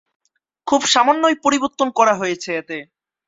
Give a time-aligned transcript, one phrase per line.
[0.67, 2.77] খুব সামান্যই পরিবর্তন করা হয়েছে এতে।